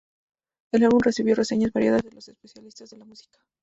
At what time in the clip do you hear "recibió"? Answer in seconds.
1.03-1.35